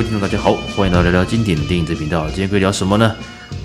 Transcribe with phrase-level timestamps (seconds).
[0.00, 2.26] 各位听众，大家好，欢迎来到聊聊经典电影这频道。
[2.28, 3.14] 今天可以聊什么呢？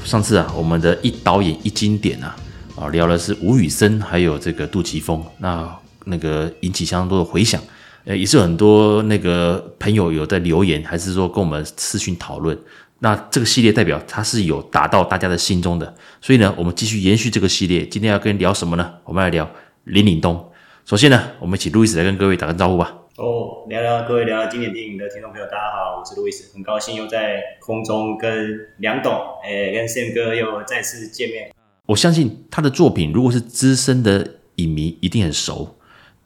[0.04, 2.36] 上次啊，我们的一导演一经典啊，
[2.76, 7.62] 啊，聊的是吴宇森还有这个杜琪峰，那那个引起相当多的回响，
[8.04, 12.58] 呃，也是有很多那个朋友有在留言，还是说跟我们私讯讨论。
[13.00, 17.88] 那这个系列代表它是有打到大家的心中的，所以呢，我们继续延续这个系列。
[17.88, 18.92] 今天要跟聊什么呢？
[19.06, 19.50] 我们来聊
[19.86, 20.52] 林岭东。
[20.86, 22.94] 首先呢，我们请路易斯来跟各位打个招呼吧。
[23.18, 29.14] 哦，聊聊各位聊聊经典电影的听众朋友，大家好，我是路易斯，很高兴又在空中跟梁董，
[29.46, 31.50] 诶，跟 Sam 哥又再次见面。
[31.86, 35.78] 我相信他的作品，如果是资深的影迷，一定很熟。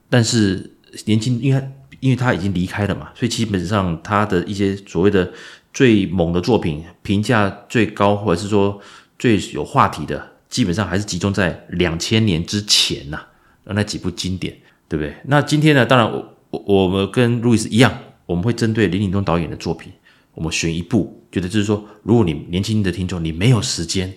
[0.09, 0.71] 但是
[1.05, 1.63] 年轻，因为
[1.99, 5.31] 因为他已经离开了嘛，所以基本上他的一些所谓的。
[5.71, 8.81] 最猛的作品，评价最高，或者是说
[9.19, 13.21] 最有话题的，基本上还是集中在两千年之前呐、
[13.65, 14.51] 那几部经典，
[14.87, 15.13] 对不对？
[15.25, 17.91] 那今天呢，当然我我我们跟路易斯一样，
[18.25, 19.91] 我们会针对林岭东导演的作品，
[20.33, 24.11] 我们选一部，觉得就是说，如果你年轻的听众你没有时间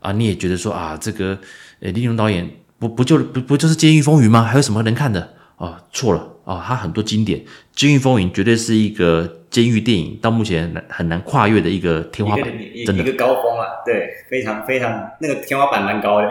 [0.00, 1.38] 啊，你也觉得说啊，这个
[1.80, 4.42] 呃林岭东导演不 不就不不就是《监狱风云》吗？
[4.42, 5.34] 还有什么能看的？
[5.56, 7.38] 啊，错了啊，他很多经典，
[7.74, 12.44] 《监狱风云》绝对是一个监狱电影，到目前很难跨越的一个天花板，
[12.84, 13.66] 真的一个高峰啊！
[13.86, 16.28] 对，非常非常那个天花板蛮高的。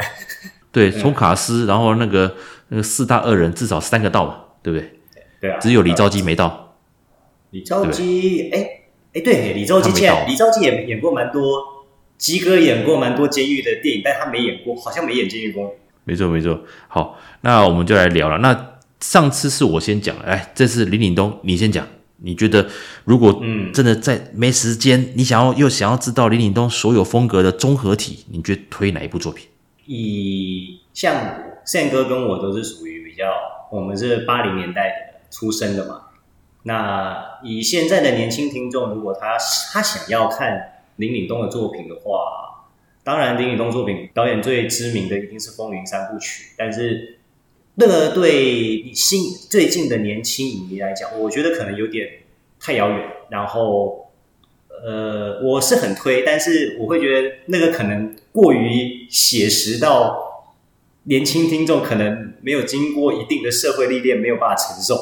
[0.74, 2.36] 对，从卡司，然后那个
[2.68, 5.00] 那个四大恶人至少三个到嘛，对不对？
[5.44, 6.78] 对啊，只有李兆基没到。
[7.50, 8.59] 李兆基，哎
[9.14, 9.92] 哎，对，李兆基，
[10.26, 11.84] 李兆基演演过蛮多，
[12.18, 15.70] 基哥演过蛮多监狱的电影，但他没演过，好像没演《监狱风云》。
[16.06, 18.38] 没错没错，好，那我们就来聊了。
[18.38, 21.86] 那上次是我先讲了，哎，这次林岭东你先讲。
[22.26, 22.66] 你觉得
[23.03, 29.46] 如果嗯真的在没时间，嗯、你想要又想要知道林岭东所有风格的综合体，你觉得推哪一部作品？
[29.86, 31.14] 以像
[31.66, 33.26] 宪哥跟我都是属于比较，
[33.70, 36.04] 我们是八零年代的出生的嘛。
[36.64, 39.36] 那以现在的年轻听众，如果他
[39.74, 42.70] 他想要看林岭东的作品的话，
[43.04, 47.20] 当然林岭东作品导演最知名的一定是《风云三部曲》，但是。
[47.76, 52.08] 那个对新最近的年轻影迷来讲，我觉得可能有点
[52.60, 53.00] 太遥远。
[53.30, 54.12] 然后，
[54.86, 60.54] 呃，我是很推，但是我会觉得那个可能过于写实到
[61.06, 64.96] 年轻听众可能没有经过一定的社会历练，没有办法承受。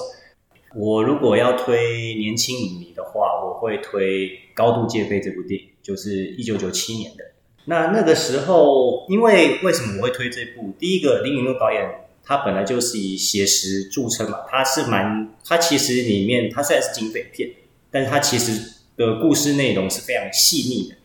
[0.76, 7.24] 我如果要推年轻影迷的话，我会推《高度戒备》这部电影，就是一九九七年的。
[7.66, 10.74] 那那个时候，因为为什么我会推这部？
[10.80, 11.98] 第一个，林岭东导演。
[12.24, 17.50] 他本来就是以写实著称嘛，他是蛮，他其实里面他虽然是警匪片，
[17.90, 20.96] 但是他其实的故事内容是非常细腻的，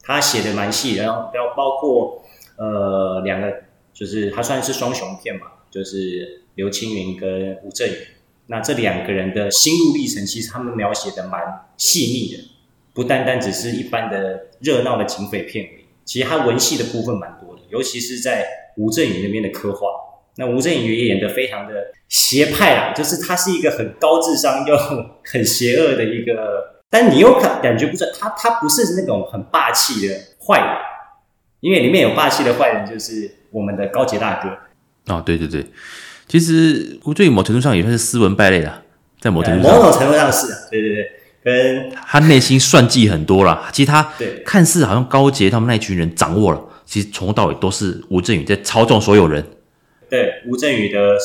[0.00, 2.22] 他写的蛮细，然后包包括
[2.56, 7.96] 呃两个，就是他算是双雄片嘛，就是刘青云跟吴镇宇，
[8.50, 11.40] 那这两个人的心路历程，其实他们描写的蛮
[11.76, 12.42] 细腻的，
[12.92, 18.44] 不单单只是一般的热闹的警匪片而已，其实他文戏的部分蛮多的，尤其是在
[18.76, 19.86] 吴镇宇那边的刻画。
[20.36, 21.74] 那吴镇宇也演得非常的
[22.08, 24.76] 邪派啦，就是他是一个很高智商又
[25.24, 30.76] 很邪恶的一个，但你又感感觉不出，他他不是那种很霸气的坏人，
[31.60, 35.14] 因为里面有霸气的坏人就是我们的高杰大哥。
[35.14, 35.66] 哦，对对对，
[36.30, 38.82] 其实吴镇宇某程度上也算是斯文败类了，
[39.20, 41.10] 在某程度上，某种程度上是啊，对对对，
[41.42, 44.12] 跟他内心算计很多啦，其实他
[44.46, 49.44] 看似好像高杰他们那群人掌握了，其实从头到尾都是吴镇宇在操纵所有人。
[50.08, 51.16] 对吴镇宇的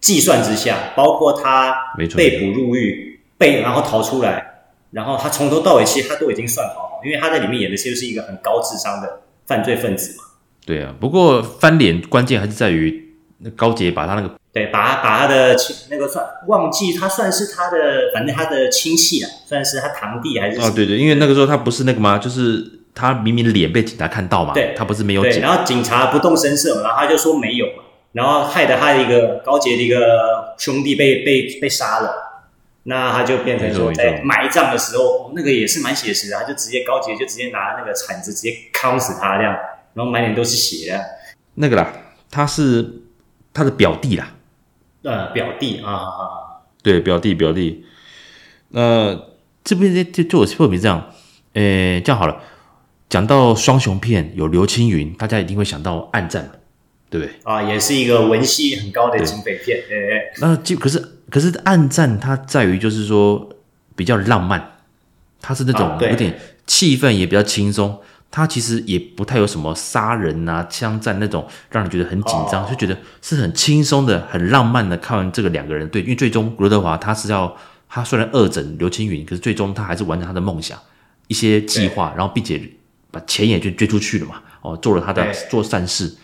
[0.00, 1.72] 计算之下，包括他
[2.16, 10.24] 被捕入狱，被然后逃出来，然后他从头到尾其实他都已经算好，因为他在里面演的其实是一个很高智商的犯罪分子嘛。
[10.66, 13.09] 对啊，不过翻脸关键还是在于
[13.42, 22.18] 那高杰把他那个对，把他把他的亲那个算忘记他算是他的，反正他的亲戚啊，算是他堂弟还是哦，对对，因为那个时候他不是那个吗？
[22.18, 22.64] 就是
[22.94, 27.84] 他明明脸被警察看到嘛，对，他不是没有对，然后警察不动声色嘛，然后他就说没有嘛。
[28.12, 32.42] 然后害得他的一个高杰的一个兄弟被被被杀了，
[32.82, 39.52] 那他就变成说在埋葬的时候，那个也是蛮写实的，他就直接高杰就直接拿那个铲子直接敲死他这样，
[39.94, 41.00] 然后满脸都是血的。
[41.54, 41.92] 那个啦，
[42.28, 42.99] 他是
[43.52, 44.32] 他的表弟啦，
[45.02, 46.20] 呃，表弟啊啊，
[46.82, 47.84] 对，表弟表弟。
[48.72, 49.30] 呃，
[49.64, 51.10] 这边就就我说明这样，
[51.54, 52.40] 诶，这样好了，
[53.08, 56.52] 讲到双雄片有刘青云，大家一定会想到暗战。
[57.10, 59.82] 对不对啊，也是一个文戏很高的警匪片。
[59.88, 60.30] 对，对对。
[60.40, 63.50] 那就可是可是暗战它在于就是说
[63.96, 64.78] 比较浪漫，
[65.40, 66.38] 它是那种有点
[66.68, 67.98] 气氛也比较轻松，
[68.30, 74.96] 它其实也不太有什么杀人啊、枪战那种让人觉得很紧张，哦、就觉得是很轻松的、很浪漫的。
[74.96, 77.56] 看完这个两个人对，因为最终刘德华他是要
[77.88, 80.78] 他虽然恶整刘青云，可是最终他还是完成他的梦想，
[81.26, 82.62] 一些计划，然后并且
[83.10, 84.40] 把钱也就捐出去了嘛。
[84.62, 86.14] 哦，做了他的做善事。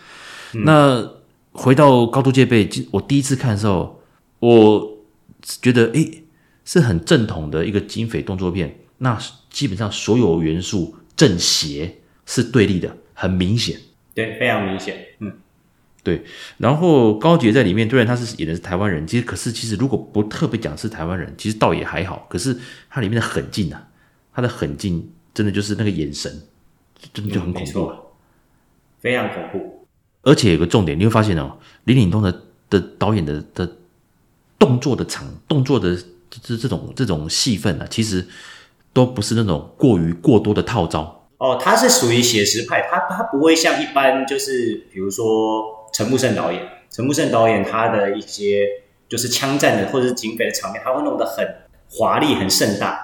[0.63, 1.05] 那
[1.51, 4.01] 回到高度戒备，我第一次看的时候，
[4.39, 4.97] 我
[5.61, 6.23] 觉得诶
[6.63, 8.79] 是很正统的一个警匪动作片。
[8.99, 9.17] 那
[9.49, 13.77] 基本上所有元素正邪是对立的，很明显。
[14.13, 15.05] 对，非常明显。
[15.19, 15.33] 嗯，
[16.03, 16.23] 对。
[16.57, 22.25] 然后高捷在里面，虽然他是演的是台湾人，其实可是其实如果不特别讲是台湾人，其实倒也还好。
[22.29, 22.57] 可是
[22.89, 23.87] 他里面的狠劲啊，
[24.33, 26.41] 他的狠劲真的就是那个眼神，
[27.13, 27.99] 真的就很恐怖了，
[29.01, 29.85] 非常恐怖。
[30.23, 33.77] 而且有个重点，你会发现哦，林岭东的的导演的的
[34.59, 35.95] 动作的场动作的
[36.29, 38.27] 这这种这种戏份啊，其实
[38.97, 45.63] 都不是那种过于过多的套招哦，他是属于写实派，他他不会像一般就是比如说
[45.93, 46.59] 陈木胜导演，
[46.89, 48.67] 陈木胜导演他的一些
[49.07, 51.47] 就是枪战的或者是警匪的场面，他会弄得很
[51.91, 52.99] 华丽很盛大。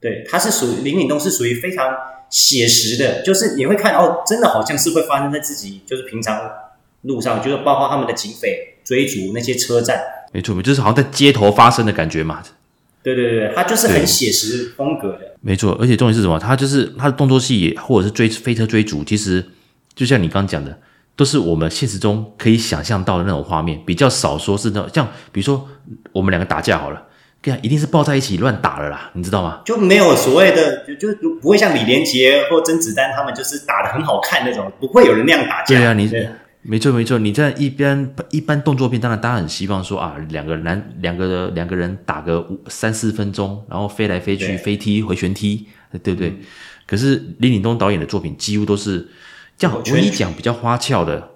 [0.00, 1.94] 对，他是属于林岭东是属于非常
[2.30, 6.40] 写实的，就是你会看哦，真的好像是会发生在自己就是平常。
[7.02, 10.00] 路上就是包括他们的警匪追逐那些车站，
[10.32, 12.42] 没错，就是好像在街头发生的感觉嘛。
[13.04, 15.36] 对对对，他就是很写实风格的。
[15.42, 16.38] 没错，而且重点是什么？
[16.38, 19.44] 他就是他的动作戏或者是追飞车追逐，其实
[19.94, 20.78] 就像你刚刚讲的，
[21.14, 25.68] 都是我们现实中可以想象到的那种画面，比较少说是那种像比如说
[26.12, 27.02] 我们两个打架好了，
[27.42, 29.60] 跟一定是抱在一起乱打了啦，你知道吗？
[29.66, 35.76] 就没有所谓的，就就不会像李连杰或甄子丹他们就是打的很好看那种，不会有人那样打架。
[35.76, 36.10] 对啊，你。
[36.66, 45.66] 没错没错，你在一边一般动作片，当然大家很希望说啊，两个男两个两个人打个五三四分钟，然后飞来飞去，飞踢回旋踢，
[46.02, 46.30] 对不对？
[46.30, 46.38] 嗯、
[46.86, 49.06] 可是林岭东导演的作品几乎都是
[49.58, 51.32] 这样，唯一讲比较花俏的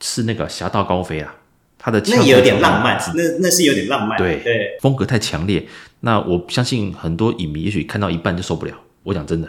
[0.00, 1.34] 是那个《侠盗高飞》啊，
[1.78, 5.66] 他的那有点浪漫，那那是有点浪漫，对对，风格太强烈。
[6.00, 8.74] 那我相信很多影迷也许看到一半就受不了。
[9.04, 9.48] 我讲真的。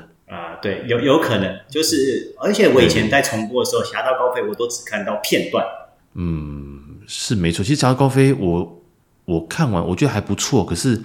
[0.62, 5.66] 对，有有可能，就是而且我以前在重播的时候，《侠盗高飞》我都只看到片段。
[6.14, 7.64] 嗯，是没错。
[7.64, 8.82] 其实《侠盗高飞》我
[9.26, 10.66] 我看完，我觉得还不错。
[10.66, 11.02] 可是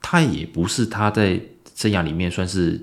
[0.00, 1.40] 他也不是他在
[1.74, 2.80] 生涯里面算是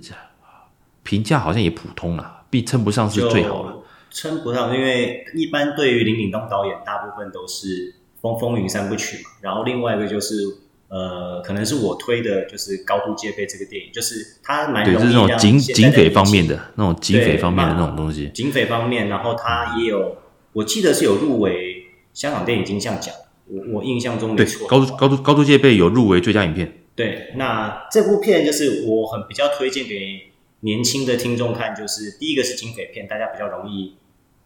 [1.04, 3.78] 评价，好像也普通了，并称不上是最好了。
[4.10, 9.30] 称不上，因为一般对于林岭东导演，大部分都是风风云三部曲嘛。
[9.42, 10.36] 然后另外一个就是。
[10.90, 18.30] 呃，可能是我推的，就是高度戒备这个电影，就是它蛮对，就是那种警警匪方面的那种警匪方面的那种东西。
[18.34, 20.16] 警匪方面，然后它也有，
[20.54, 23.14] 我记得是有入围香港电影金像奖，
[23.48, 24.60] 我我印象中没错。
[24.60, 26.74] 对，高度高度高度戒备有入围最佳影片。
[26.96, 30.32] 对，那这部片就是我很比较推荐给
[30.62, 33.98] 年轻的听众看，就是第一个是警匪片，大家比较容易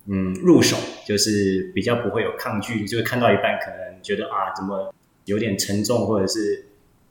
[0.08, 0.76] 嗯入手，
[1.08, 4.92] 就是比较不会有抗拒，就是看到一半可能觉得啊怎么。
[5.26, 6.66] 有点沉重，或者是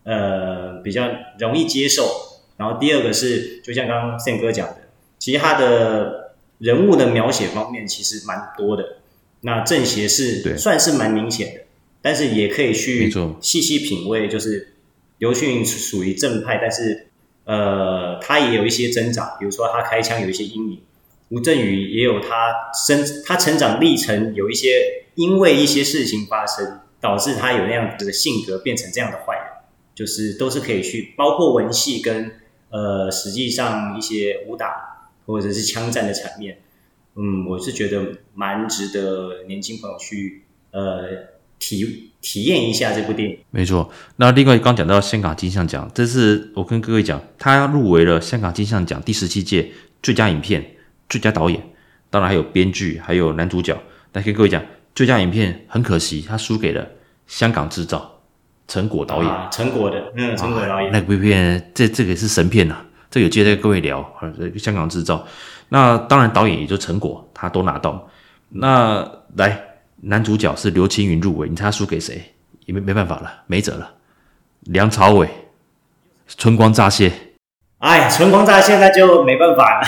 [0.05, 2.09] 呃比较容易接受。
[2.57, 4.77] 然后第二个是，就像刚刚 Sam 哥讲的，
[5.19, 8.99] 其实他的人物的描写方面其实蛮多的。
[9.41, 11.61] 那正邪是算是蛮明显的，
[12.03, 14.29] 但是也可以去细细品味。
[14.29, 14.75] 就是
[15.17, 17.07] 刘青云属于正派，但是
[17.45, 20.81] 呃他也有一些挣扎，比如说他开枪有一些阴影。
[21.31, 22.53] 吴镇宇也有他
[22.87, 26.81] 生他成长历程，有一些因为一些事情发生。
[27.01, 29.45] 导致他有那样子的性格，变成这样的坏人，
[29.95, 32.33] 就是都是可以去，包括文戏跟
[32.69, 36.61] 呃，实际上一些武打或者是枪战的场面，
[37.17, 41.03] 嗯，我是觉得蛮值得年轻朋友去呃
[41.59, 43.39] 体体验一下这部电影。
[43.51, 50.77] 没错，那另外刚讲到香港金像奖，这是我跟各位讲，他入围了香港金像奖第十七届最佳影片、
[51.09, 51.61] 最佳导演，
[52.11, 53.77] 当然还有编剧，还有男主角。
[54.13, 54.63] 来跟各位讲。
[55.01, 56.85] 最佳影片很可惜，他输给了
[57.27, 57.99] 《香港制造》
[58.69, 59.33] 陈果导演。
[59.51, 60.93] 陈、啊、果的，嗯，陈果导演。
[60.93, 64.03] 那部片，这这个是神片呐、啊，这有机会再跟各位聊。
[64.59, 65.17] 《香港制造》，
[65.71, 68.07] 那当然导演也就陈果，他都拿到。
[68.51, 69.59] 那来
[70.03, 72.23] 男主角是刘青云入围，你猜他输给谁？
[72.67, 73.91] 也没没办法了，没辙了。
[74.65, 75.27] 梁朝伟，
[76.37, 77.09] 《春光乍泄》。
[77.79, 79.87] 哎，《春光乍泄》那就没办法了。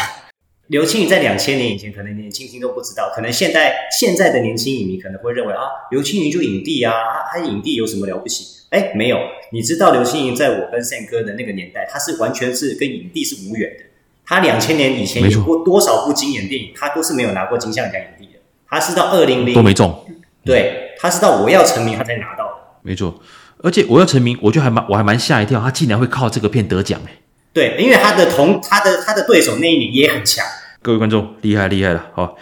[0.73, 6.95] 刘青云在两千年以前，可能年轻听都不知道，可能现在现在的年轻影迷可能会认为啊，刘青云就影帝啊，
[7.31, 8.47] 他影帝有什么了不起？
[8.71, 9.19] 哎，没有，
[9.51, 13.85] 你知道刘青云在我跟 Sam 哥的那个年代，他是完全是跟影帝是无缘的。
[14.25, 18.41] 他两千年以前演过多少部经典电影，他都是没有拿过金像奖影帝的。
[18.67, 20.07] 他是到二零零都没中，
[20.43, 22.53] 对，他是到我要成名他才拿到的。
[22.81, 23.21] 没错，
[23.63, 27.13] 而且我要成名，我就还蛮我还蛮吓一跳，他竟然会靠这个片得奖哎。
[27.53, 30.43] 对，因为他的同他的他的对手那一年也很强。
[30.83, 32.05] 各位观众，厉害厉害了！
[32.13, 32.37] 好，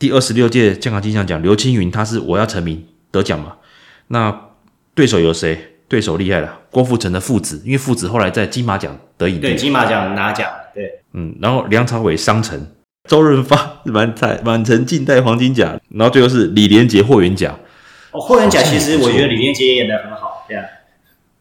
[0.00, 3.54] 第二十六届健康金像奖，刘青云他是我要成名得奖嘛？
[4.08, 4.36] 那
[4.96, 5.76] 对手有谁？
[5.86, 12.66] 对手厉害了，郭富城的父子，因为父子后来在金马奖得影帝，对金马奖拿奖，对，嗯，然后梁朝伟商城，
[13.08, 17.56] 周润发满彩满城尽带黄金甲，然后最后是李连杰霍元甲。
[18.10, 20.64] 哦，霍元甲其实我觉得李连杰演的很好，对啊。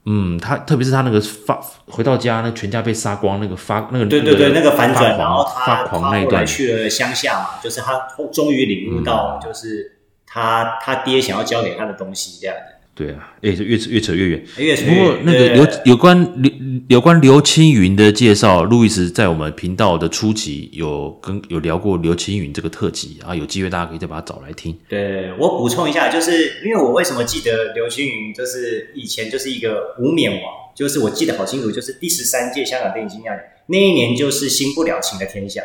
[0.09, 12.76] 嗯，他特别是他那个发回到家，那全家被杀光，那个发那个对对对，那个反转，然后他发狂那一段去了乡下嘛，就是他终于领悟到，就是他、嗯、他爹想要教给他的东西这样的。
[12.97, 14.43] 对啊，哎，就越扯越扯越远。
[14.57, 14.97] 越扯越远。
[14.97, 16.51] 不过那个刘有关刘
[16.89, 24.75] 有关刘青云的介绍，路易斯在我们频道的初期有跟有聊过刘青云这个特辑啊，有机会大家可以再把它找来听。
[24.89, 30.41] 对，我补充一下，就是因为我为什么记得刘青云，就是以前就是一个无冕王，
[30.75, 35.61] 就是我记得好清楚，就是第十三届香港电影金像奖那一年，就是《新不了情的天下》，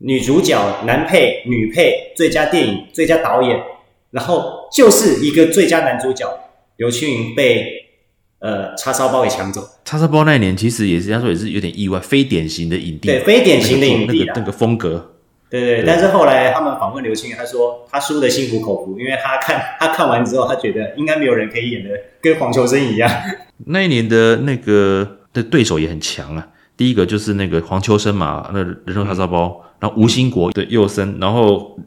[0.00, 3.58] 女主角、男配、女配、最佳电影、最佳导演，
[4.10, 6.26] 然后就是一个最佳男主角。
[6.76, 7.86] 刘青云被
[8.38, 9.62] 呃叉烧包给抢走。
[9.84, 13.08] 叉烧包那一年其实也是，人家说也是有点意外，非典型的影帝。
[13.08, 15.12] 对，非典型的影帝、那个、那个风格。
[15.48, 21.90] 对对，对，但是后来他们访问刘青云，他说他输的心服口服，因为他看他看完之后，他觉得应该没有人可以演的
[22.20, 23.08] 跟黄秋生一样。
[23.66, 31.78] 那一年的那个的对手也很强啊，第一个就是那个黄秋生嘛，那人肉叉烧包，然后吴兴国对幼生，然后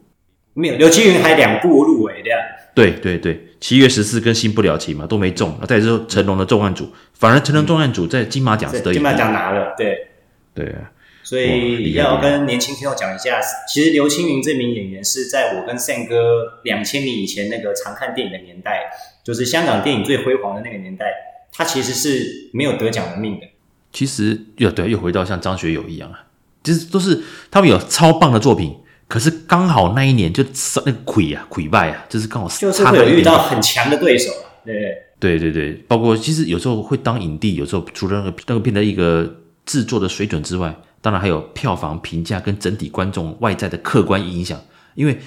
[0.54, 2.30] 没有刘青云还两部入围的。
[2.74, 3.46] 对对对。
[3.60, 10.08] 七月十四跟新不了情嘛都没中，再之后成龙的重案组，反而成龙重案组在金马奖是得金马奖拿了，对
[10.56, 10.90] 对啊，
[11.24, 13.40] 所以要跟年轻听众讲一下，
[13.72, 18.90] 其实刘青云这名演员是在我跟 Sam 哥两千年以前那个常看电影的年代，
[19.24, 21.08] 就是香港电影最辉煌的那个年代，
[21.52, 23.48] 他其实是没有得奖的命的。
[23.92, 26.24] 其实又对，又回到像张学友一样啊，
[26.64, 28.78] 其实都是他们有超棒的作品。
[29.10, 30.44] 可是刚好那一年就
[30.86, 34.32] 那个溃啊溃败啊，就是刚好就是会有遇到很强的对手，
[34.64, 44.62] 对对对对，包括其实有时候会当影帝，有时候除了那个那个片的一个制作的水准之外，当然还有票房评价跟整体观众外在的客观影响。
[44.94, 45.20] 因为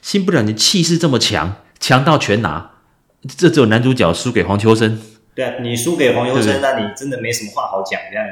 [0.00, 2.70] 新不了你气势这么强，强到全拿，
[3.36, 4.98] 这只有男主角输给黄秋生。
[5.34, 8.26] 对啊，你输给黄秋生，那你真的没什么话好讲这样。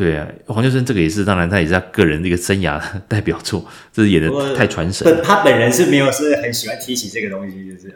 [0.00, 5.22] 对啊，黄秋生这个也是，当然他也是他个人这个生涯 代表作，这是演的太传神了。
[5.22, 7.94] 他本人是没有是很喜欢提起这个东西，就是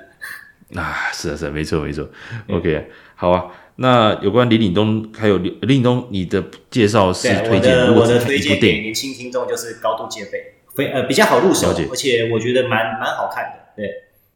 [0.78, 2.06] 啊，是啊是啊，没错没错。
[2.50, 3.46] OK，好啊。
[3.76, 7.74] 那有关李岭东还有李岭东，你的介绍是推荐？
[7.94, 10.38] 我的推荐给年轻听众就是《高度戒备》，
[10.76, 13.72] 非呃比较好入手，而且我觉得蛮蛮好看的。
[13.74, 13.90] 对，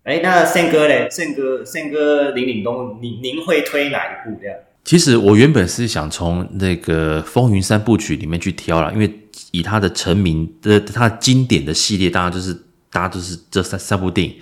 [0.04, 4.56] 哎，那胜哥嘞，胜哥胜哥李岭东，您您会推哪一部这样？
[4.88, 12.54] 其实我原本是想从那个《风云三部曲》里面去挑啦，因为以他的成名的、他的经典的系列，大家就是
[12.90, 14.34] 大家都是这三三部电影。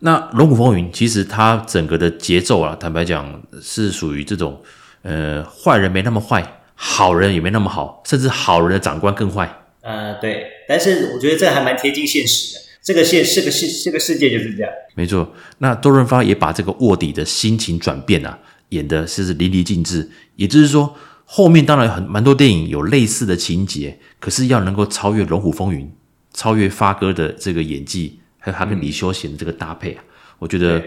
[0.00, 4.60] 那《龙虎风云》其实它整个的节奏啊，坦白讲是属于这种
[5.02, 9.48] 呃坏人没那么坏，好人也没那么好，甚至好人的长官更坏。
[9.82, 10.48] 呃，对。
[10.68, 14.72] 但是我觉得这还蛮贴近现实的，这个现这个世这个世界就是这样。
[14.96, 15.32] 没错。
[15.58, 18.36] 那周润发也把这个卧底的心情转变啊。
[18.70, 25.86] 演的是淋漓尽致，也就是说，后面当然很蛮多电影有类似的情节，可是要能够超越《龙虎风云》，
[26.32, 30.02] 超越发哥的这个演技，还有他跟李修贤的这个搭配啊，
[30.38, 30.82] 我觉得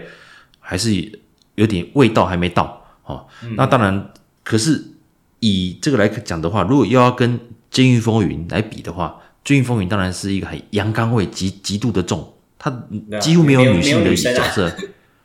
[0.58, 1.20] 还是
[1.54, 3.26] 有点味道还没到哦。
[3.56, 4.12] 那当然，
[4.44, 4.84] 可是
[5.40, 7.38] 以这个来讲的话，如果又要跟
[7.70, 9.16] 《监狱风云》来比的话，
[9.48, 12.70] 《监狱风云》当然是一个很阳刚味极极度的重，它
[13.20, 14.70] 几乎没有女性的角色。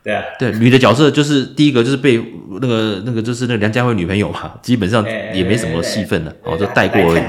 [0.06, 2.16] 对啊，对，女的角色就是第一个就是被
[2.60, 7.22] 那个那个就是那个梁家辉女朋友嘛， 基本上也没什么戏份了，哦，就带过而已。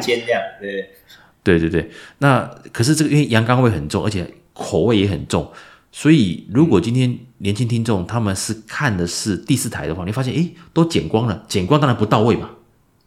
[0.62, 0.90] 对，
[1.42, 1.90] 对对对。
[2.20, 5.52] 那可是这个因为阳刚味很重，而且口味也很重，
[5.92, 12.52] 所以如果今天年轻听众他们是看的是第四台的话，你发现诶都剪光了，剪光当然不到位嘛，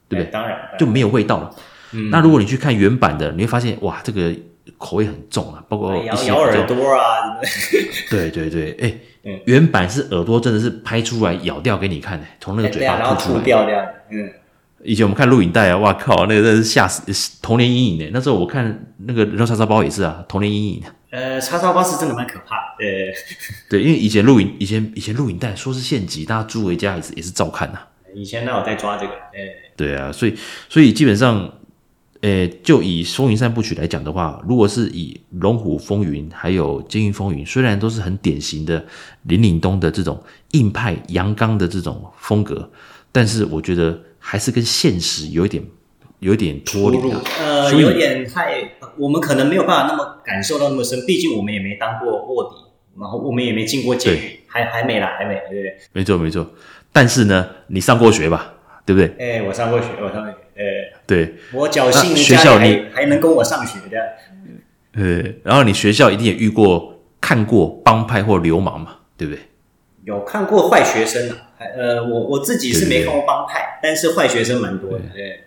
[0.09, 0.33] 对不对？
[0.33, 1.55] 当然就没有味道了。
[1.93, 2.11] 嗯。
[2.11, 4.35] 那如果你去看原版的，你会发现哇，这个
[4.79, 7.39] 口味很重啊，包括咬咬耳朵啊。
[8.11, 8.95] 对对对，哎。
[9.23, 13.45] 嗯，原版是耳朵真的是拍出来咬掉给你看的，从那个嘴巴吐出来。
[13.45, 13.79] 掉掉。
[14.11, 14.33] 嗯，
[14.83, 18.11] 以前我们看录影带啊，哇靠，那个真的是吓死，童年阴影呢。
[18.15, 20.83] 那时候我看那个人肉叉烧包也是啊，童年阴影。
[21.11, 22.63] 呃，叉烧包是真的蛮可怕的。
[22.83, 23.13] 呃，
[23.69, 27.79] 对，因为以前录影，以前以前录影带说是县级，大家租回家也是也是照看呐。
[28.15, 29.41] 以前那我在抓这个，哎，
[29.77, 30.35] 对啊，所以
[30.71, 31.53] 所以基本上。
[32.23, 38.85] 诶，就以《风云三部曲》来讲的话，如果是以《龙虎风云》还有《监狱风云》，虽然都是很典型的
[39.23, 42.71] 林岭东的这种硬派阳刚的这种风格，
[43.11, 45.65] 但是我觉得还是跟现实有一点
[46.19, 47.23] 有一点脱离啊。
[47.41, 52.57] 呃，有点太，我们可能没有办法那么感受到那么深，毕竟我们也没当过卧底，
[53.01, 55.75] 然后我们也没进过监狱，还还没啦，还没，对不对？
[55.95, 56.47] 没错，没错。
[56.93, 58.53] 但是呢，你上过学吧？
[58.85, 59.09] 对不对？
[59.19, 60.37] 哎、欸，我上过学，我上过学。
[60.55, 63.99] 呃，对，我侥幸学校你还，还能供我上学的。
[64.95, 68.97] 呃，然后你学校一定也遇过、看过帮派或流氓嘛？
[69.17, 69.43] 对不对？
[70.05, 71.37] 有看过坏学生啊，
[71.77, 74.99] 呃，我我自己是没看过帮派，但是坏学生蛮多的。
[75.15, 75.41] 对，对。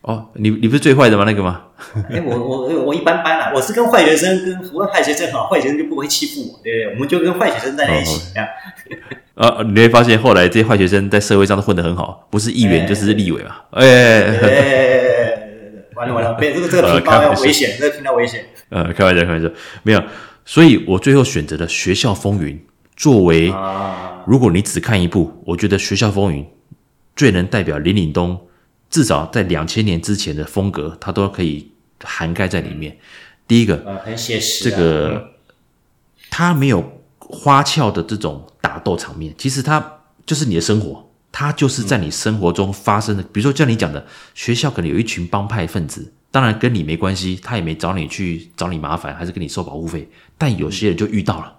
[0.00, 1.22] 哦，你你不是最坏的吗？
[1.24, 1.66] 那个吗？
[2.10, 6.94] 哎、欸，我我我一般般啦，我是跟坏学生跟不坏学生好，坏学生就不会欺负我，对不对？
[6.94, 8.40] 我们就跟坏学生在一起，这
[9.36, 9.48] 样。
[9.48, 13.56] 啊，你会发现后来这些坏学生在社会上都混得很好，不是议员就是立委嘛。
[13.70, 15.34] 哎，哎，
[15.94, 18.44] 完了完了，别这个这个 频道要危险，这个频道危险。
[18.68, 19.48] 呃，开玩笑开玩笑，
[19.82, 20.02] 没有。
[20.44, 22.56] 所以我最后选择了《学校风云》
[22.96, 23.52] 作为，
[24.26, 26.42] 如果你只看一部，我觉得《学校风云》
[27.14, 28.40] 最能代表林岭东。
[28.90, 31.72] 至少在两千年之前的风格，它都可以
[32.04, 32.94] 涵盖在里面。
[33.48, 34.68] 第一个，呃，很写实。
[34.68, 35.30] 这个
[36.30, 37.01] 他没有
[37.32, 43.22] 花俏的这种打斗场面，其实它就是你的生活，它就是在你生活中发生的。
[43.24, 50.08] 比如说像你讲的，学校可能有一群帮派分子，当然跟你没关系，他也没找你去找你麻烦，还是跟你收保护费。
[50.36, 51.56] 但有些人就遇到了，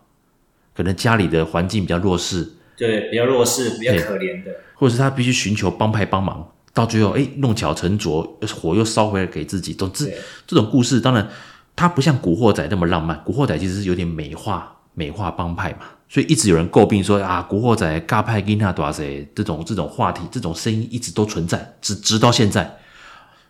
[0.76, 6.48] 可能家里的环境比较弱势，对，比较弱势，比较可怜的，或者是他必须寻求帮派帮忙。
[6.74, 9.74] 到最后，哎，弄巧成拙，火又烧回来给自己。
[9.76, 10.12] 总之，
[10.48, 11.30] 这种故事当然
[11.76, 22.78] 它不像《古惑仔》那么浪漫，《古惑仔》其实是有点美化美化帮派嘛，所以一直有人诟病说啊，《古惑仔》嘎派跟他多谁这种这种话题，这种声音一直都存在，直直到现在。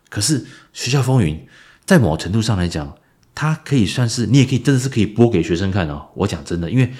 [0.08, 0.40] 可是
[0.72, 1.36] 《学校风云》
[1.84, 2.96] 在某程度上来讲，
[3.34, 6.06] 它可以算是你也可以真的是可以播给学生看哦。
[6.14, 6.92] 我讲真的，因为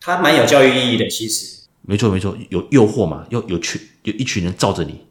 [0.00, 5.06] 它蛮有教育意义的，其实没错没错，有诱惑嘛，有有群有一群人罩着你。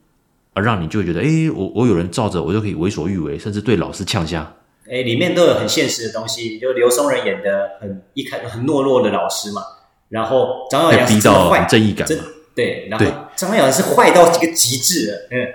[0.53, 4.45] 而让你就会觉得，哎，我我有人罩着，我就可以为所欲为，甚至对老师呛声。
[4.91, 9.61] 哎，里面都有很现实的东西，就刘松仁演的很一开很懦弱的老师嘛，
[10.09, 12.23] 然后张耀扬是坏，正义感嘛，
[12.53, 13.05] 对，然后
[13.37, 15.47] 张耀扬是坏到一个极致的，嗯，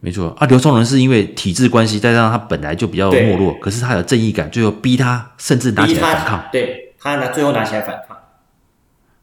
[0.00, 0.36] 没错。
[0.38, 6.84] 啊，刘松仁是因为体制关系，再加上他本来就比较懦弱，可是他有正义感，最后逼他甚至拿起来反抗，对。
[7.00, 8.18] 他拿最后拿起来反抗，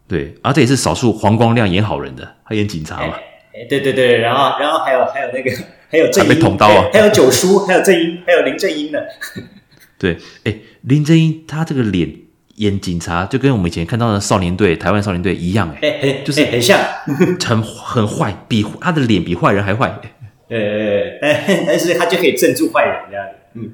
[0.07, 3.15] 对，而这也是少数黄光亮演好人的，他演警察嘛。
[3.53, 5.51] 哎，对对对，然后然后还有还有那个
[5.89, 8.99] 还有正被捅刀啊，还有九叔， 还有正英，还有林正英呢。
[9.97, 12.13] 对，哎，林正英他这个脸
[12.55, 16.79] 演警察，就跟我们以前看到的少年队、台湾少年队一样，哎哎，就是很像，
[17.39, 19.87] 很很坏，比他的脸比坏人还坏。
[20.49, 20.57] 呃，
[21.21, 23.25] 哎，但是他就可以镇住坏人这样。
[23.53, 23.73] 嗯，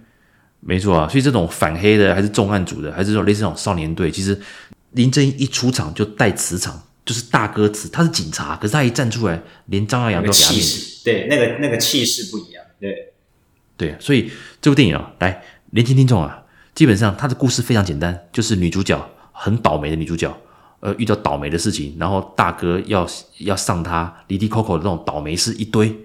[0.60, 4.40] 没错啊，所以这种反黑的，还是重案组的，还是说类似这种少年队，其实
[4.92, 6.82] 林正英一出场就带磁场。
[7.06, 11.04] 就是大哥词，他是警察，可是他一站出来，连张耀扬都给他面子。
[11.04, 12.64] 对，那个那个气势不一样。
[12.80, 13.14] 对，
[13.76, 16.44] 对，所以这部电影啊，来，年轻听众啊，
[16.76, 20.36] 基本上他的故事非常简单，就是女主角很倒霉的女主角，
[20.80, 23.08] 呃，遇到倒霉的事情，然后大哥要
[23.40, 25.96] 要上她，离离扣扣的那种倒霉事一堆。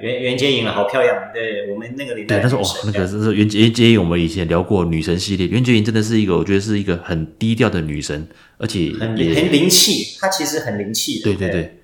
[0.00, 1.16] 袁袁洁莹啊，好漂亮！
[1.32, 11.76] 对我们那个年代，对，他说哦，那个是袁洁洁莹，我们以前聊过女神系列，袁洁莹真的是一个，我觉得是一个很低调的女神，而且很很灵气，她其实很灵气的，对对对，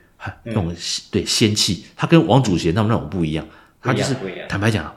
[0.44, 0.74] 那种
[1.11, 3.46] 对仙气，她跟王祖贤他们那种不一样，
[3.80, 4.14] 她就是
[4.48, 4.94] 坦白讲，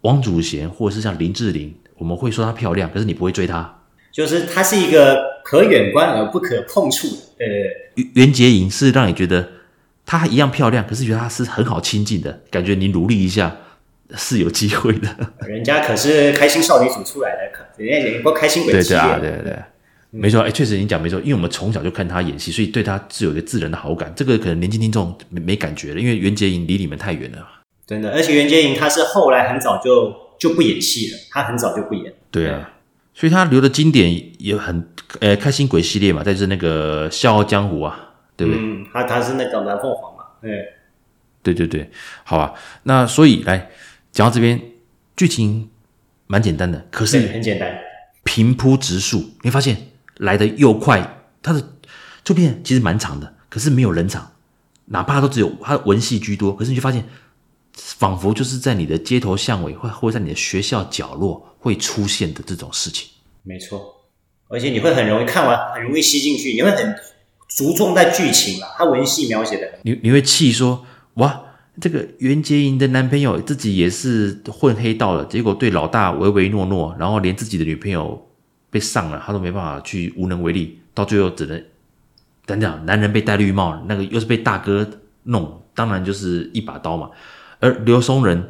[0.00, 7.62] 王祖贤或者是像林志玲，我们会说她漂亮，可是你不会追她，就是她是一个可远观而不可碰触的，对对
[7.94, 9.50] 对，袁洁莹是让你觉得。
[10.06, 13.56] 她一样漂亮，可是觉得她是很好亲近的感觉，你努力一下
[14.16, 15.08] 是有机会的。
[15.46, 19.02] 人家可是开心少女组出来的，人家演过开心鬼系列。
[19.18, 19.56] 对对啊，对
[20.10, 24.12] 没错，哎，确实你讲没错，因为我们从小就看她演戏，所以对她是有一个自然的好感。
[24.14, 27.38] 这个可能年轻听众没没感觉了，因为袁洁莹离你们太远了。
[27.86, 32.12] 真的，而且袁洁莹她是后来很早就就不演戏了，她很早就不演。
[32.30, 32.70] 对啊，
[33.12, 34.86] 所以她留的经典也很，
[35.18, 38.13] 呃，开心鬼系列嘛，再就是那个《笑傲江湖》啊。
[38.36, 38.60] 对不对？
[38.60, 40.24] 嗯，他他是那个蓝凤凰嘛？
[40.42, 40.72] 对，
[41.42, 41.90] 对对对，
[42.24, 42.54] 好吧。
[42.82, 43.70] 那所以来
[44.12, 44.60] 讲到这边，
[45.16, 45.70] 剧情
[46.26, 47.78] 蛮简单的，可是很简单，
[48.24, 51.20] 平铺直述，你发现来的又快。
[51.42, 51.62] 它的
[52.24, 54.32] 这片其实蛮长的，可是没有人场，
[54.86, 57.04] 哪怕都只有它的文戏居多，可是你就发现，
[57.74, 63.08] 仿佛就是在你的街头巷尾，或或在你的学校角落会出现的这种事情。
[63.42, 64.06] 没错，
[64.48, 66.96] 而且你会很容易看完，很容易吸进去，你会很。
[67.54, 71.40] 着重在剧情了，他文戏描写的，你你会气说哇，
[71.80, 78.28] 这个袁洁莹的男朋友自己也是混黑道了，结果对老大唯唯诺诺，然后连自己的女朋友
[78.70, 81.62] 被上了，他都没办法去无能为力，到最后只能
[82.44, 84.90] 等等，男人被戴绿帽，那个又是被大哥
[85.22, 87.08] 弄，当然就是一把刀嘛。
[87.60, 88.48] 而刘松仁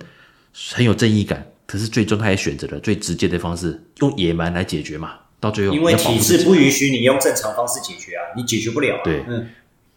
[0.73, 5.11] 很有正义感，可是最终他也选择了最直接的方式，用野蛮来解决嘛。
[5.45, 9.03] 到最后，因为体制不允许你用正常方式解决啊，你解决不了啊。
[9.05, 9.47] 对，嗯，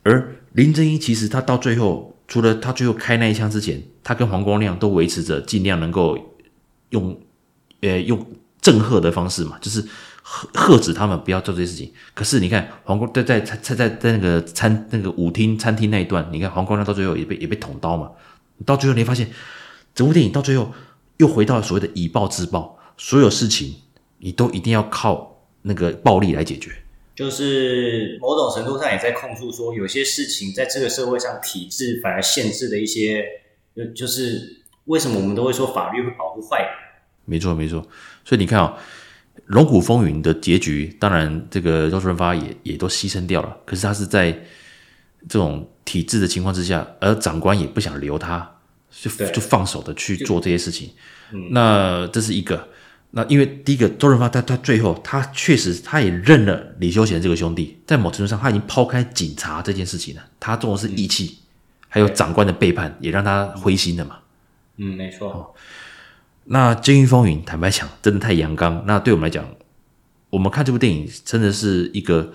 [0.04, 6.18] 而林正英其实他到最后，除了他最后开那一枪之前，他跟黄光亮都维持着尽量能够
[6.90, 7.18] 用，
[7.80, 8.26] 呃，用
[8.60, 9.82] 震吓的方式嘛，就是
[10.22, 11.94] 喝喝止他们不要做这些事情。
[12.14, 18.12] 可是你看黄光在在在在在那个餐那个舞厅餐厅那一段，你看黄光亮到最后也被也被捅刀嘛。
[18.66, 19.30] 到最后你会发现，
[19.96, 20.74] 整部电影到最后
[21.16, 23.76] 又回到了所谓的以暴制暴，所有事情
[24.18, 26.72] 你都一定要靠那个暴力来解决。
[27.16, 33.26] 就是某种程度上也在控诉说，有些事情在这个社会上，体制反而限制了一些，
[33.76, 36.70] 就就是为什么我们都会说法律会保护坏人？
[37.26, 37.82] 没错，没错。
[38.24, 38.78] 所以你看啊，
[39.48, 43.58] 《龙虎风云》的结局，当然这个周润发也也都牺牲掉了。
[43.66, 44.32] 可是他是在
[45.28, 48.60] 这种体制的情况之下，而长官也不想留他，
[48.92, 50.92] 就就放手的去做这些事情。
[51.34, 52.68] 嗯，那这是一个。
[53.12, 61.38] 那因为第一个周润发他他最后他确实他也认了李修贤这个兄弟，在某程度上他已经抛开警察这件事情了，他重的是义气，
[61.88, 64.18] 还有长官的背叛，也让他灰心了嘛。
[64.76, 65.30] 嗯，没错。
[65.30, 65.48] 哦，
[66.44, 69.48] 那《监狱风云》坦白讲真的太阳刚，那对我们来讲，
[70.30, 72.34] 我们看这部电影真的是一个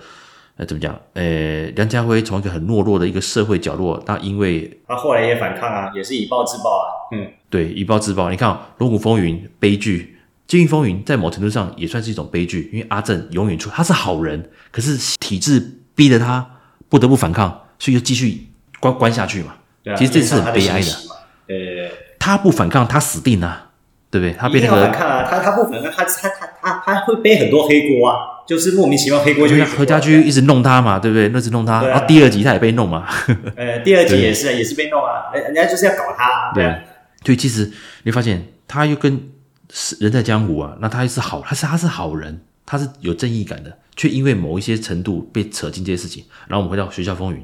[0.57, 0.99] 呃怎么讲？
[1.13, 6.85] 呃，梁家辉从一个很懦弱的一个社会角落，那因为他后来也反抗啊，也是以暴制暴啊。
[7.13, 8.31] 嗯，对，以暴制暴。
[8.31, 10.09] 你看《龙虎风云》悲剧。
[10.53, 15.59] 《监狱风云》在某程度上也算是一种悲剧，因为阿正永远出他是好人，可是体制
[15.95, 16.47] 逼得他
[16.89, 19.55] 不得不反抗，所以就继续关关下去嘛。
[19.83, 20.91] 对啊，其实这是很悲哀的。
[21.47, 23.71] 对对对，他不反抗，他死定了，
[24.11, 24.35] 对不对？
[24.37, 28.15] 他被那个反抗啊，他他不反抗，他他他他他会背很多黑锅啊，
[28.47, 31.29] 就是莫名其妙黑锅就何家驹一直弄他嘛，对不对？
[31.29, 33.07] 那直弄他，然后第二集他也被弄嘛。
[33.57, 36.51] 呃，第二集也 是也是被弄啊，人家就是要搞他。
[36.53, 36.65] 对，
[37.25, 37.71] 所以其实
[38.03, 39.32] 你发现他又跟。
[39.75, 46.23] 是人在江湖啊，那他是好，他是他是好人，他是有正义感的，却因为某一些程度被扯进这些事情。
[46.47, 47.43] 然后我们回到学校风云，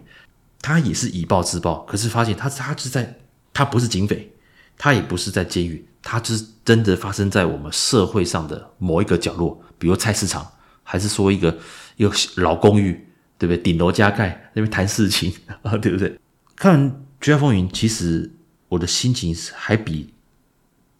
[0.61, 3.17] 他也是以暴制暴，可是发现他他是在，
[3.51, 4.31] 他不是警匪，
[4.77, 10.47] 他也不是在监狱，他是真的发生在我们社会上的某一个角落，比如菜市场，
[10.83, 11.57] 还是说一个
[11.97, 13.07] 一个老公寓，
[13.39, 13.57] 对不对？
[13.57, 16.19] 顶楼加盖那边谈事情 啊，对不对？
[16.55, 18.31] 看完学校风云，其实
[18.67, 20.13] 我的心情还比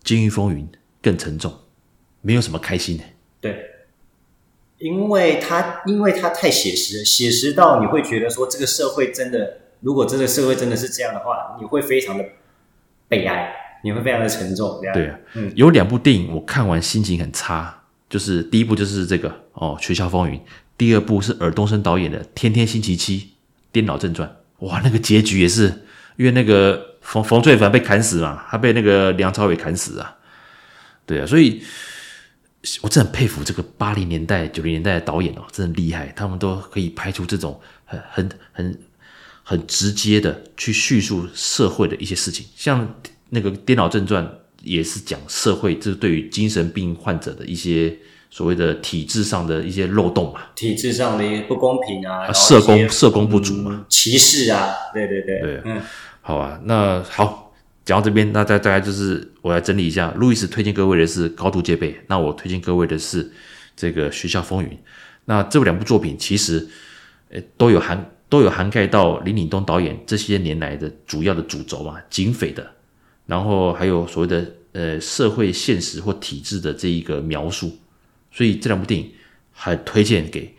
[0.03, 0.67] 监狱风云。
[1.01, 1.53] 更沉重，
[2.21, 3.03] 没有什么开心的。
[3.41, 3.65] 对，
[4.77, 12.25] 因为他因为他太写实了，写实到你会觉得说，这个社会真的，如果这个社会真的是这样的话，你会非常的
[13.07, 14.81] 悲哀，你会非常的沉重。
[14.93, 20.37] 对啊，嗯，有两部电影我看完心情很差，就是第一部就是这个哦《学校风云》，
[20.77, 23.29] 第二部是尔冬升导演的《天天星期七：
[23.71, 24.27] 颠倒正传》。
[24.65, 25.67] 哇，那个结局也是
[26.17, 30.17] 因为那个冯冯淬凡被砍死嘛，他被那个梁朝伟砍死啊。
[31.09, 31.59] 对啊，所以
[32.83, 38.79] 我真的很佩服这个八零年代、九零年代的导演哦，真的厉害，他们都可以拍出这种很、很、很、
[39.41, 42.45] 很直接的去叙述社会的一些事情。
[42.55, 42.95] 像
[43.29, 44.23] 那个《颠倒正传》
[44.61, 47.97] 也是讲社会，这、就是对于精神病患者的一些
[48.29, 55.81] 所谓的体制上的一些漏洞嘛，体制上的一些不公平啊，社工社工不足嘛，嗯、歧视啊，对对对，对，嗯，
[56.21, 57.48] 好啊，那好。
[57.89, 60.11] 讲到这边，那再大概就是我来整理一下。
[60.11, 63.27] 路易斯推荐各位的是《高度戒备》，那我推荐各位的是
[63.75, 64.69] 这个《学校风云》。
[65.25, 66.67] 那这两部作品其实，
[67.31, 72.63] 呃，都有涵都有涵盖到林岭东导演这些年来的主要的主轴嘛，警匪的，
[73.25, 77.75] 然后还有所谓的呃社会现实或体制的这一个描述。
[78.31, 79.11] 所以这两部电影
[79.51, 80.53] 很推荐给，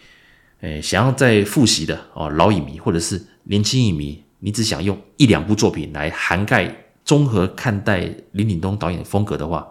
[0.62, 6.86] 呃，想要再复习的哦老影迷或者是年轻影迷，你只想用一两部作品来涵盖。
[7.10, 9.66] 综合看待林岭东导演的风格的话，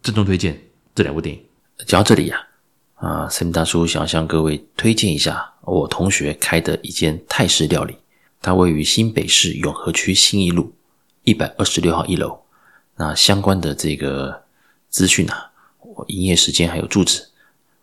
[0.00, 0.56] 郑重推荐
[0.94, 1.42] 这两部电影。
[1.84, 2.46] 讲到这里呀、
[2.94, 7.96] 啊，啊，Sam 大叔想向各位推荐一下我同学开的一间泰式料理，
[8.40, 10.72] 它位于新北市永和区新义路
[11.24, 12.38] 一百二十六号一楼。
[12.94, 14.44] 那相关的这个
[14.88, 17.20] 资讯啊，我营业时间还有住址，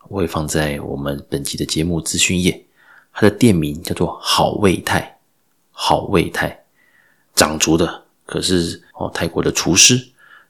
[0.08, 2.66] 我会放在我们本集的节目资讯页。
[3.12, 5.20] 它的店名叫做好味泰，
[5.72, 6.64] 好味泰，
[7.36, 8.03] 掌足的。
[8.26, 9.98] 可是哦，泰国的厨师，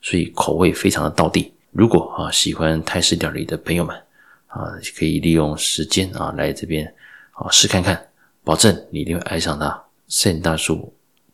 [0.02, 1.54] 所以口味非常的道地。
[1.72, 3.96] 如果啊喜欢泰式料理的朋友们
[4.48, 6.94] 啊，可以利用时间啊来这边
[7.32, 8.10] 啊试看看，
[8.44, 9.84] 保证你一定会爱上它。
[10.10, 10.94] Sam 大叔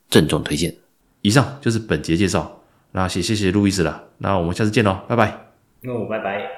[0.10, 0.76] 郑重推荐。
[1.22, 2.62] 以上就是本节介绍，
[2.94, 4.06] 那谢谢谢路易斯了。
[4.20, 5.52] 那我们下次见喽，拜拜。
[5.82, 6.50] 那哦，拜拜。